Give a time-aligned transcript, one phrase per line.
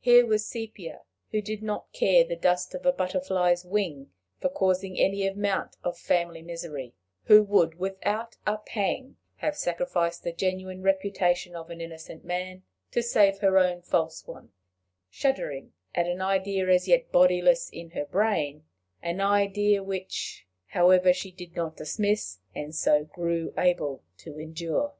[0.00, 1.00] Here was Sepia,
[1.30, 5.96] who did not care the dust of a butterfly's wing for causing any amount of
[5.96, 6.92] family misery,
[7.24, 13.02] who would without a pang have sacrificed the genuine reputation of an innocent man to
[13.02, 14.52] save her own false one
[15.08, 18.64] shuddering at an idea as yet bodiless in her brain
[19.00, 24.92] an idea which, however, she did not dismiss, and so grew able to endure!